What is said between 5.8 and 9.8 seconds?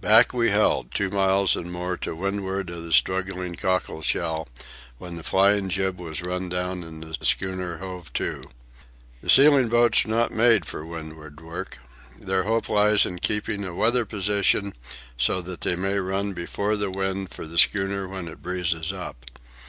was run down and the schooner hove to. The sealing